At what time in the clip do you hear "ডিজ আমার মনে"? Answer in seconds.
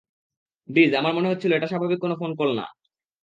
0.69-1.29